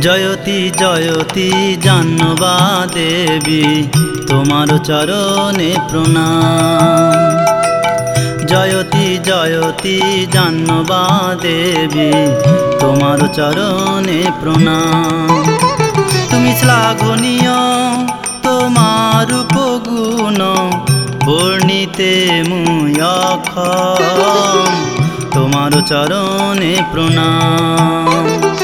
জয়তী, 0.00 0.58
জয়তি 0.80 1.48
জাহ্নবা 1.82 2.56
দেবী, 2.94 3.64
তোমার 4.26 4.68
চরণে 4.84 5.70
প্রণাম। 5.88 7.34
জয়তি 8.46 9.06
জয়তি 9.24 9.96
জাহ্নবা 10.32 11.04
দেবী, 11.42 12.12
তোমার 12.80 13.18
চরণে 13.32 14.20
প্রণাম। 14.40 15.44
তুমি 16.30 16.52
শ্লাঘনীয়, 16.60 17.58
তোমার 18.42 19.26
উপগুণ, 19.40 20.40
বর্ণিতে 21.26 22.12
মুয়ক্ষম 22.48 23.98
তোমার 25.34 25.72
চরণে 25.86 26.74
প্রণাম। 26.92 28.57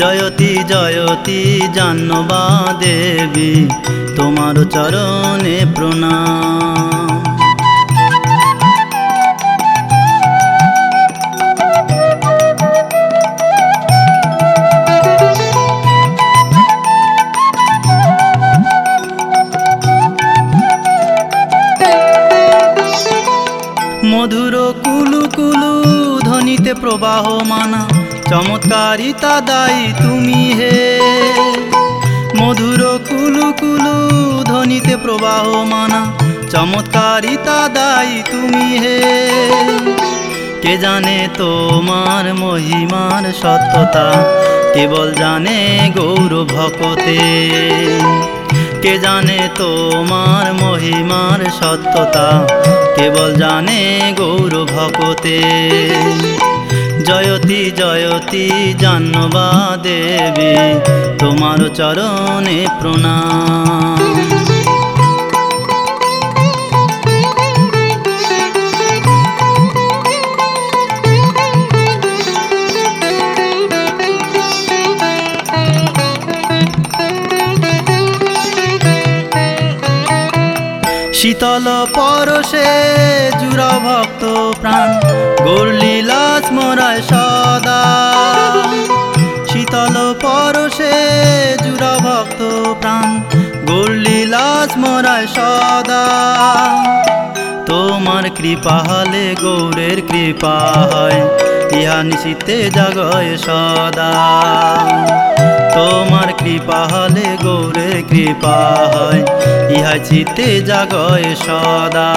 জয়তী 0.00 0.50
জয়তী 0.72 1.40
জাহ্নবা 1.76 2.44
দেবী 2.82 3.52
তোমার 4.16 4.56
চরণে 4.74 5.58
প্রণাম। 5.74 7.10
মধুর 24.10 24.54
কুলু 24.84 25.22
কুলু 25.36 25.72
ধ্বনিতে 26.26 26.72
প্রবাহ 26.82 27.24
মানা 27.50 27.82
চমৎকারিতা 28.34 29.40
দায়ী 29.40 29.92
তুমি 30.02 30.42
হে। 30.54 31.00
মধুর 32.40 32.82
কুলু 33.08 33.52
কুলু 33.60 33.96
ধ্বনিতে 34.44 34.96
প্রবাহ 34.96 35.46
মানা 35.62 36.00
চমৎকারিতা 36.50 37.68
দায়ী 37.68 38.22
তুমি 38.32 38.66
হে। 38.78 38.98
কে 40.62 40.76
জানে 40.78 41.28
তোমার 41.38 42.34
মহিমার 42.34 43.24
সত্যতা, 43.32 44.06
কেবল 44.74 45.14
জানে 45.14 45.90
গৌর 45.96 46.32
ভকতে। 46.44 47.20
কে 48.82 48.98
জানে 48.98 49.48
তোমার 49.58 50.46
মহিমার 50.54 51.40
সত্যতা, 51.60 52.28
কেবল 52.96 53.34
জানে 53.34 54.12
গৌর 54.16 54.52
ভকতে। 54.64 55.38
জয়তী 57.08 57.60
জয়তী 57.80 58.46
জাহ্নবা 58.82 59.48
দেবী 59.84 60.54
তোমার 61.20 61.60
চরণে 61.78 62.58
প্রণাম। 62.80 64.14
শীতল 81.18 81.66
পরশে 81.96 82.70
জুরা 83.40 83.72
ভক্ত 83.84 84.22
প্রাণ 84.60 84.88
গৌরলীলা 85.46 85.83
প্রাণ 92.84 93.10
গৌরলীলা 93.66 94.46
স্মরায় 94.72 95.26
সদা। 95.26 96.04
তোমার 97.66 98.24
কৃপা 98.36 98.76
হলে 98.88 99.24
গৌরের 99.42 99.98
কৃপা 100.08 100.56
হয়, 100.92 101.20
ইহা 101.80 101.98
নিশিতে 102.02 102.56
জাগয় 102.76 103.30
সদা। 103.46 104.10
তোমার 105.74 106.28
কৃপা 106.32 106.80
হলে 106.92 107.28
গৌরের 107.44 107.96
কৃপা 108.10 108.58
হয় 108.94 109.22
ইহা 109.76 109.94
চিতে 110.04 110.48
জাগয় 110.60 111.28
সদা। 111.46 112.10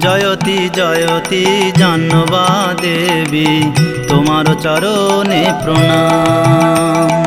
জয়তী 0.00 0.58
জয়তী, 0.74 1.44
জাহ্নবা 1.78 2.46
দেবী 2.82 3.52
তোমার 4.08 4.46
চরণে 4.62 5.42
প্রণাম। 5.62 7.25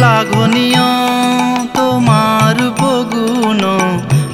শ্লাঘনীয়, 0.00 0.86
তোমার 1.74 2.66
উপগুণ 2.66 3.62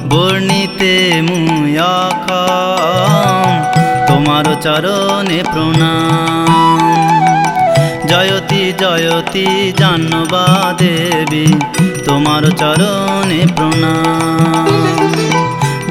বর্ণিতে 0.09 1.21
মুয়ক্ষম 1.27 3.49
তোমার 4.07 4.45
চরণে 4.61 5.43
প্রণাম। 5.53 6.79
জয়তী 8.07 8.73
জয়তী 8.79 9.73
জাহ্নবা 9.77 10.73
দেবী, 10.77 11.45
তোমার 12.05 12.51
চরণে 12.51 13.45
প্রণাম। 13.55 14.67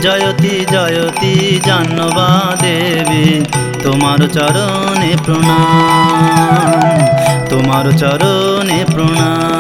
জয়তী 0.03 0.67
জয়তী 0.73 1.61
জাহ্নবা 1.67 2.55
দেবী, 2.63 3.45
তোমার 3.83 4.19
চরণে 4.19 5.17
প্রণাম। 5.25 6.77
তোমার 7.51 7.99
চরণে 7.99 8.85
প্রণাম। 8.95 9.56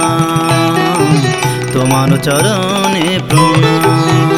তোমার 1.77 2.11
চরণে 2.27 3.07
প্রণাম। 3.29 4.36